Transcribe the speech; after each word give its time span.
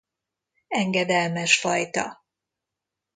Engedelmes 0.81 1.57
fajta. 1.59 2.07